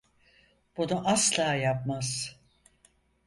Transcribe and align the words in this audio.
Bunu 0.77 1.01
asla 1.07 1.55
yapmaz. 1.55 2.35